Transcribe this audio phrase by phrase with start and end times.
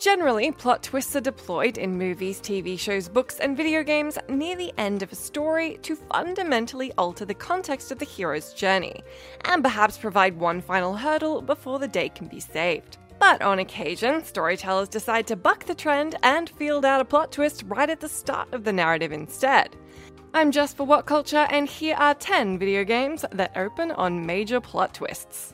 [0.00, 4.72] Generally, plot twists are deployed in movies, TV shows, books, and video games near the
[4.78, 9.02] end of a story to fundamentally alter the context of the hero's journey,
[9.44, 12.96] and perhaps provide one final hurdle before the day can be saved.
[13.18, 17.64] But on occasion, storytellers decide to buck the trend and field out a plot twist
[17.66, 19.76] right at the start of the narrative instead.
[20.32, 24.94] I'm Josh for WhatCulture, and here are 10 video games that open on major plot
[24.94, 25.52] twists.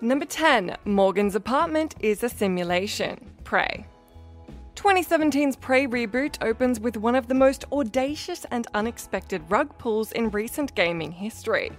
[0.00, 3.31] Number 10 Morgan's apartment is a simulation.
[3.52, 3.84] Prey.
[4.76, 10.30] 2017's Prey reboot opens with one of the most audacious and unexpected rug pulls in
[10.30, 11.70] recent gaming history,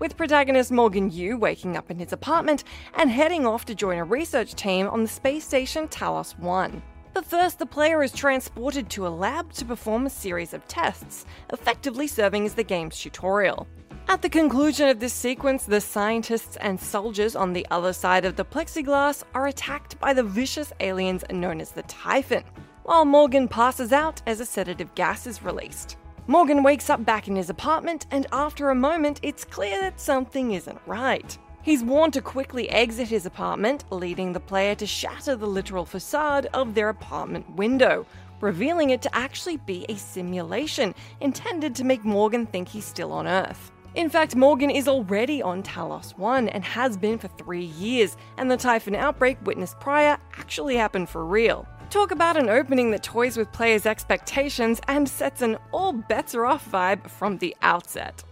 [0.00, 2.64] with protagonist Morgan Yu waking up in his apartment
[2.94, 6.82] and heading off to join a research team on the space station Talos 1.
[7.14, 11.26] But first, the player is transported to a lab to perform a series of tests,
[11.52, 13.68] effectively serving as the game's tutorial.
[14.10, 18.34] At the conclusion of this sequence, the scientists and soldiers on the other side of
[18.34, 22.42] the plexiglass are attacked by the vicious aliens known as the Typhon,
[22.82, 25.96] while Morgan passes out as a sedative gas is released.
[26.26, 30.54] Morgan wakes up back in his apartment, and after a moment, it's clear that something
[30.54, 31.38] isn't right.
[31.62, 36.46] He's warned to quickly exit his apartment, leading the player to shatter the literal facade
[36.52, 38.04] of their apartment window,
[38.40, 43.28] revealing it to actually be a simulation intended to make Morgan think he's still on
[43.28, 43.70] Earth.
[43.96, 48.48] In fact, Morgan is already on Talos 1 and has been for three years, and
[48.48, 51.66] the Typhon outbreak witnessed prior actually happened for real.
[51.90, 56.46] Talk about an opening that toys with players' expectations and sets an all bets are
[56.46, 58.22] off vibe from the outset.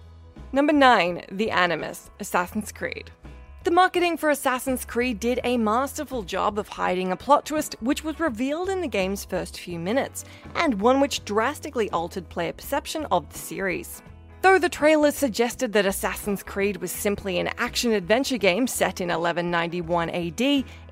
[0.52, 3.10] Number 9 The Animus Assassin's Creed.
[3.64, 8.04] The marketing for Assassin's Creed did a masterful job of hiding a plot twist which
[8.04, 13.06] was revealed in the game's first few minutes, and one which drastically altered player perception
[13.10, 14.02] of the series.
[14.40, 19.08] Though the trailers suggested that Assassin's Creed was simply an action adventure game set in
[19.08, 20.40] 1191 AD,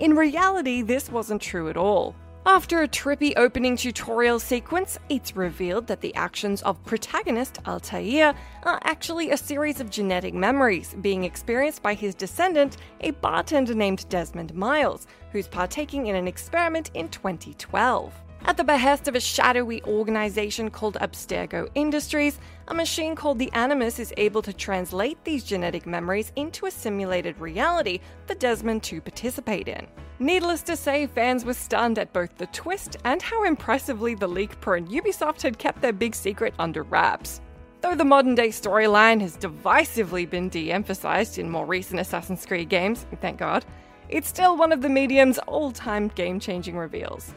[0.01, 2.17] in reality, this wasn't true at all.
[2.45, 8.81] After a trippy opening tutorial sequence, it's revealed that the actions of protagonist Altair are
[8.85, 14.55] actually a series of genetic memories being experienced by his descendant, a bartender named Desmond
[14.55, 18.13] Miles, who's partaking in an experiment in 2012.
[18.47, 23.99] At the behest of a shadowy organization called Abstergo Industries, a machine called the Animus
[23.99, 29.67] is able to translate these genetic memories into a simulated reality for Desmond to participate
[29.67, 29.89] in.
[30.21, 34.61] Needless to say, fans were stunned at both the twist and how impressively the leak
[34.61, 37.41] pro and Ubisoft had kept their big secret under wraps.
[37.81, 42.69] Though the modern day storyline has divisively been de emphasized in more recent Assassin's Creed
[42.69, 43.65] games, thank God,
[44.09, 47.35] it's still one of the medium's all time game changing reveals.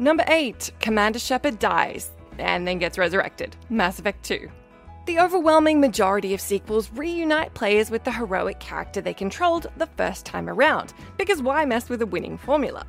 [0.00, 3.54] Number 8 Commander Shepard dies and then gets resurrected.
[3.68, 4.50] Mass Effect 2.
[5.04, 10.24] The overwhelming majority of sequels reunite players with the heroic character they controlled the first
[10.24, 12.86] time around, because why mess with a winning formula?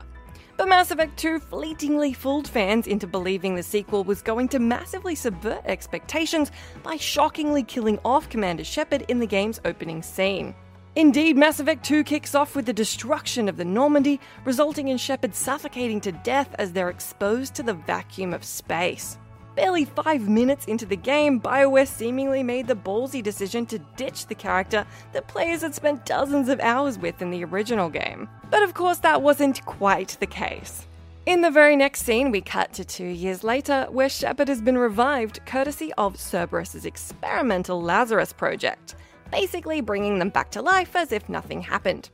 [0.55, 5.15] But Mass Effect 2 fleetingly fooled fans into believing the sequel was going to massively
[5.15, 6.49] subvert expectations
[6.81, 10.55] by shockingly killing off Commander Shepard in the game's opening scene.
[10.95, 15.33] Indeed, Mass Effect 2 kicks off with the destruction of the Normandy, resulting in Shepard
[15.33, 19.17] suffocating to death as they're exposed to the vacuum of space.
[19.55, 24.35] Barely five minutes into the game, BioWare seemingly made the ballsy decision to ditch the
[24.35, 28.27] character that players had spent dozens of hours with in the original game.
[28.49, 30.87] But of course, that wasn't quite the case.
[31.25, 34.77] In the very next scene, we cut to two years later, where Shepard has been
[34.77, 38.95] revived courtesy of Cerberus' experimental Lazarus project
[39.31, 42.09] basically bringing them back to life as if nothing happened.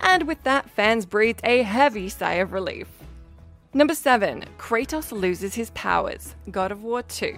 [0.00, 2.88] And with that, fans breathed a heavy sigh of relief.
[3.72, 7.36] Number 7 Kratos loses his powers, God of War 2.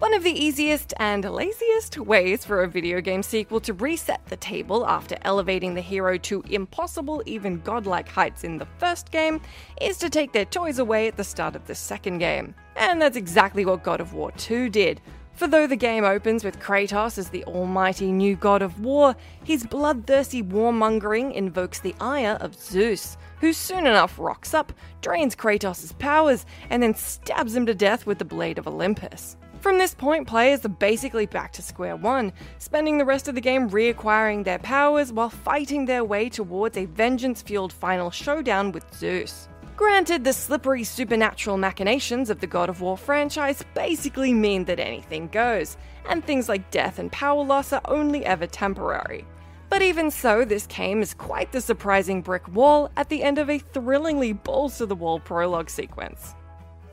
[0.00, 4.36] One of the easiest and laziest ways for a video game sequel to reset the
[4.36, 9.40] table after elevating the hero to impossible, even godlike heights in the first game
[9.80, 12.54] is to take their toys away at the start of the second game.
[12.76, 15.00] And that's exactly what God of War 2 did,
[15.34, 19.66] For though the game opens with Kratos as the almighty new god of war, his
[19.66, 26.46] bloodthirsty warmongering invokes the ire of Zeus, who soon enough rocks up, drains Kratos' powers,
[26.70, 29.36] and then stabs him to death with the blade of Olympus.
[29.58, 33.40] From this point, players are basically back to square one, spending the rest of the
[33.40, 38.84] game reacquiring their powers while fighting their way towards a vengeance fueled final showdown with
[38.94, 39.48] Zeus.
[39.76, 45.26] Granted, the slippery supernatural machinations of the God of War franchise basically mean that anything
[45.28, 45.76] goes,
[46.08, 49.26] and things like death and power loss are only ever temporary.
[49.70, 53.50] But even so, this came as quite the surprising brick wall at the end of
[53.50, 56.36] a thrillingly balls to the wall prologue sequence.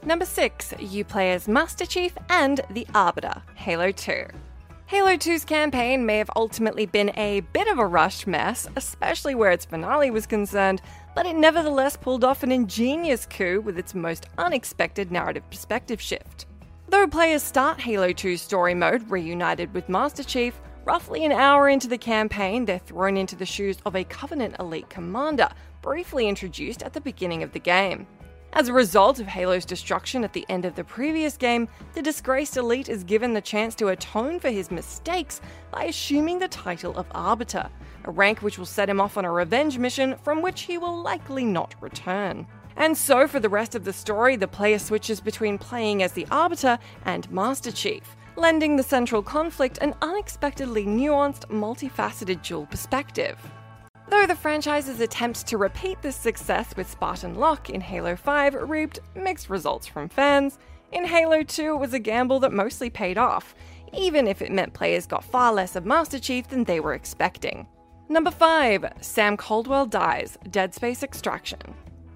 [0.04, 4.26] Number 6, you play as Master Chief and the Arbiter, Halo 2.
[4.92, 9.52] Halo 2's campaign may have ultimately been a bit of a rushed mess, especially where
[9.52, 10.82] its finale was concerned,
[11.16, 16.46] but it nevertheless pulled off an ingenious coup with its most unexpected narrative perspective shift.
[16.90, 21.88] Though players start Halo 2's story mode reunited with Master Chief, roughly an hour into
[21.88, 25.48] the campaign, they're thrown into the shoes of a Covenant elite commander,
[25.82, 28.06] briefly introduced at the beginning of the game.
[28.54, 32.58] As a result of Halo's destruction at the end of the previous game, the disgraced
[32.58, 35.40] elite is given the chance to atone for his mistakes
[35.72, 37.70] by assuming the title of Arbiter,
[38.04, 41.02] a rank which will set him off on a revenge mission from which he will
[41.02, 42.46] likely not return.
[42.76, 46.28] And so, for the rest of the story, the player switches between playing as the
[46.30, 53.40] Arbiter and Master Chief, lending the central conflict an unexpectedly nuanced, multifaceted dual perspective.
[54.12, 59.00] Though the franchise's attempts to repeat this success with Spartan Locke in Halo 5 reaped
[59.16, 60.60] mixed results from fans,
[60.92, 63.56] in Halo 2 it was a gamble that mostly paid off,
[63.94, 67.66] even if it meant players got far less of Master Chief than they were expecting.
[68.10, 71.62] Number 5 Sam Caldwell dies, Dead Space Extraction.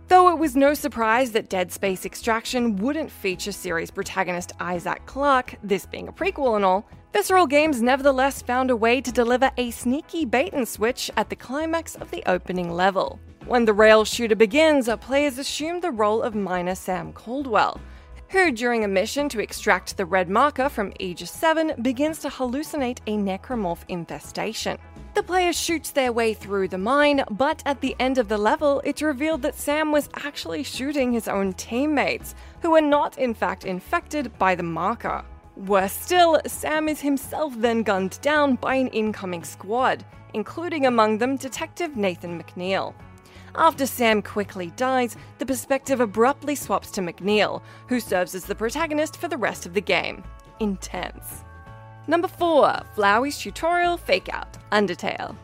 [0.07, 5.55] Though it was no surprise that Dead Space Extraction wouldn't feature series protagonist Isaac Clarke,
[5.63, 9.71] this being a prequel and all, Visceral Games nevertheless found a way to deliver a
[9.71, 13.19] sneaky bait and switch at the climax of the opening level.
[13.47, 17.81] When the rail shooter begins, players assume the role of miner Sam Caldwell,
[18.29, 22.99] who, during a mission to extract the red marker from Aegis 7, begins to hallucinate
[23.07, 24.77] a necromorph infestation.
[25.13, 28.81] The player shoots their way through the mine, but at the end of the level,
[28.83, 33.63] it's revealed that Sam was actually shooting his own teammates, who were not in fact
[33.63, 35.23] infected by the marker.
[35.55, 41.37] Worse still, Sam is himself then gunned down by an incoming squad, including among them
[41.37, 42.93] Detective Nathan McNeil.
[43.57, 49.15] After Sam quickly dies, the perspective abruptly swaps to McNeil, who serves as the protagonist
[49.17, 50.23] for the rest of the game.
[50.59, 51.43] Intense.
[52.07, 55.37] Number 4 Flowey's Tutorial Fake Out Undertale.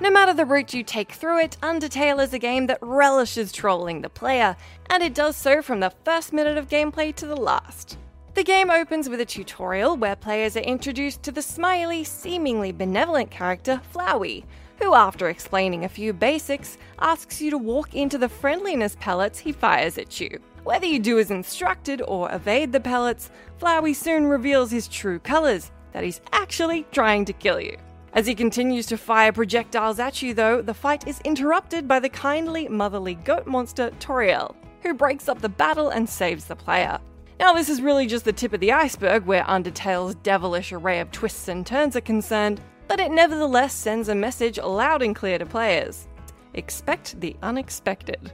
[0.00, 4.00] No matter the route you take through it, Undertale is a game that relishes trolling
[4.00, 4.56] the player,
[4.88, 7.98] and it does so from the first minute of gameplay to the last.
[8.34, 13.30] The game opens with a tutorial where players are introduced to the smiley, seemingly benevolent
[13.30, 14.44] character Flowey,
[14.82, 19.52] who, after explaining a few basics, asks you to walk into the friendliness pellets he
[19.52, 20.40] fires at you.
[20.64, 23.30] Whether you do as instructed or evade the pellets,
[23.60, 27.76] Flowey soon reveals his true colours that he's actually trying to kill you.
[28.12, 32.08] As he continues to fire projectiles at you, though, the fight is interrupted by the
[32.08, 36.98] kindly, motherly goat monster Toriel, who breaks up the battle and saves the player.
[37.38, 41.10] Now, this is really just the tip of the iceberg where Undertale's devilish array of
[41.12, 45.46] twists and turns are concerned, but it nevertheless sends a message loud and clear to
[45.46, 46.08] players.
[46.54, 48.32] Expect the unexpected.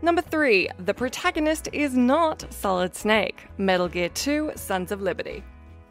[0.00, 0.68] Number 3.
[0.78, 5.42] The protagonist is not Solid Snake, Metal Gear 2 Sons of Liberty.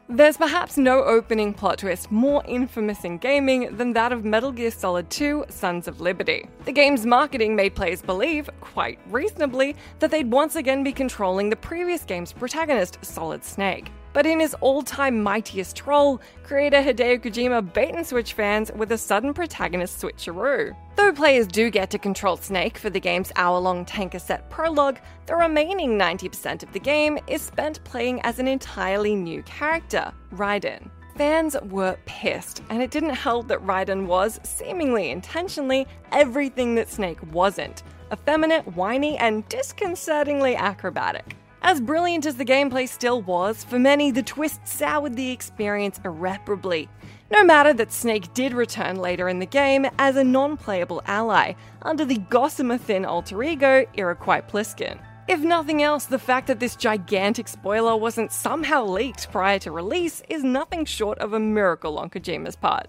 [0.09, 4.71] There's perhaps no opening plot twist more infamous in gaming than that of Metal Gear
[4.71, 6.47] Solid 2 Sons of Liberty.
[6.63, 11.57] The game's marketing made players believe, quite reasonably, that they'd once again be controlling the
[11.57, 13.91] previous game's protagonist, Solid Snake.
[14.17, 18.91] But in his all time mightiest troll, creator Hideo Kojima bait and switch fans with
[18.91, 20.75] a sudden protagonist switcheroo.
[20.95, 24.97] Though players do get to control Snake for the game's hour long tanker set prologue,
[25.27, 30.89] the remaining 90% of the game is spent playing as an entirely new character, Raiden.
[31.15, 37.19] Fans were pissed, and it didn't help that Raiden was, seemingly intentionally, everything that Snake
[37.31, 41.36] wasn't effeminate, whiny, and disconcertingly acrobatic.
[41.67, 46.88] As brilliant as the gameplay still was, for many the twist soured the experience irreparably.
[47.29, 51.55] No matter that Snake did return later in the game as a non playable ally,
[51.81, 54.97] under the gossamer thin alter ego Iroquois Pliskin.
[55.27, 60.24] If nothing else, the fact that this gigantic spoiler wasn't somehow leaked prior to release
[60.29, 62.88] is nothing short of a miracle on Kojima's part.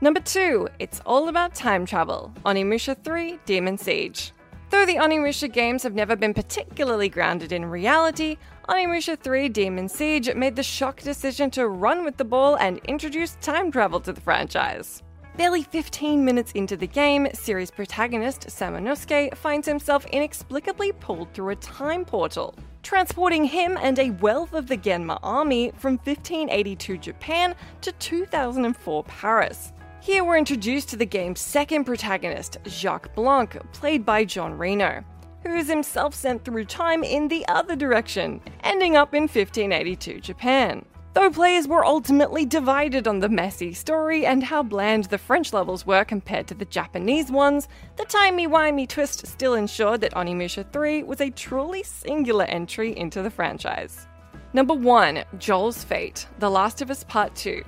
[0.00, 4.32] Number 2, it's all about time travel, Onimusha 3 Demon Siege.
[4.72, 8.38] Though the Onimusha games have never been particularly grounded in reality,
[8.70, 13.36] Onimusha 3 Demon Siege made the shock decision to run with the ball and introduce
[13.42, 15.02] time travel to the franchise.
[15.36, 21.56] Barely 15 minutes into the game, series protagonist Samanosuke finds himself inexplicably pulled through a
[21.56, 27.92] time portal, transporting him and a wealth of the Genma army from 1582 Japan to
[27.92, 29.74] 2004 Paris.
[30.02, 35.04] Here we're introduced to the game's second protagonist, Jacques Blanc, played by Jean Reno,
[35.44, 40.84] who is himself sent through time in the other direction, ending up in 1582 Japan.
[41.14, 45.86] Though players were ultimately divided on the messy story and how bland the French levels
[45.86, 51.20] were compared to the Japanese ones, the timey-wimey twist still ensured that Onimusha 3 was
[51.20, 54.08] a truly singular entry into the franchise.
[54.52, 57.62] Number 1 Joel's Fate The Last of Us Part 2.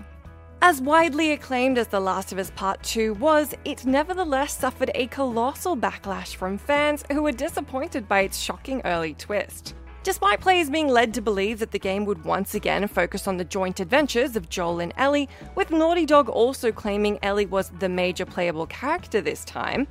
[0.62, 5.06] As widely acclaimed as The Last of Us Part 2 was, it nevertheless suffered a
[5.08, 9.74] colossal backlash from fans who were disappointed by its shocking early twist.
[10.04, 13.44] Despite players being led to believe that the game would once again focus on the
[13.44, 18.26] joint adventures of Joel and Ellie, with Naughty Dog also claiming Ellie was the major
[18.26, 19.86] playable character this time,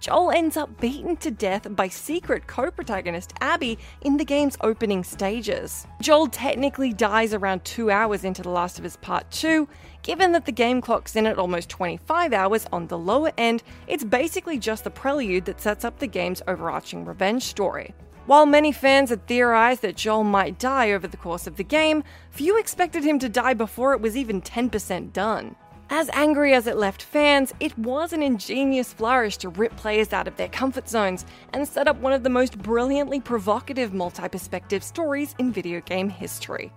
[0.00, 5.02] Joel ends up beaten to death by secret co protagonist Abby in the game's opening
[5.02, 5.86] stages.
[6.00, 9.68] Joel technically dies around 2 hours into The Last of Us Part 2.
[10.02, 14.04] Given that the game clocks in at almost 25 hours on the lower end, it's
[14.04, 17.94] basically just the prelude that sets up the game's overarching revenge story.
[18.26, 22.02] While many fans had theorized that Joel might die over the course of the game,
[22.30, 25.54] few expected him to die before it was even 10% done.
[25.90, 30.28] As angry as it left fans, it was an ingenious flourish to rip players out
[30.28, 34.82] of their comfort zones and set up one of the most brilliantly provocative multi perspective
[34.82, 36.72] stories in video game history.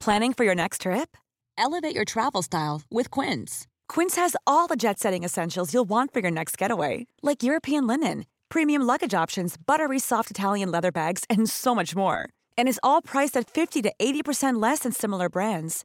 [0.00, 1.16] Planning for your next trip?
[1.56, 3.66] Elevate your travel style with Quince.
[3.88, 7.86] Quince has all the jet setting essentials you'll want for your next getaway, like European
[7.86, 12.28] linen premium luggage options, buttery soft Italian leather bags, and so much more.
[12.56, 15.84] And is all priced at 50 to 80% less than similar brands.